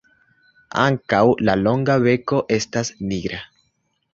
Ankaŭ 0.83 1.19
la 1.49 1.55
longa 1.67 1.99
beko 2.07 2.41
estas 2.59 2.91
nigra. 3.13 3.43